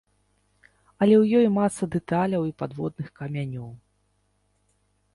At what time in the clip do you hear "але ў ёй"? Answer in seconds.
1.05-1.47